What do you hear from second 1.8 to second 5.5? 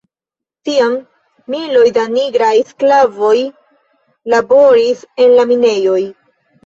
da nigraj sklavoj laboris en la